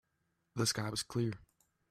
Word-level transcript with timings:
The 0.55 0.65
sky 0.65 0.89
was 0.89 1.03
clear. 1.03 1.33